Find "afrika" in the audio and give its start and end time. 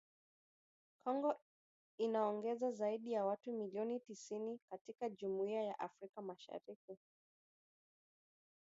5.79-6.21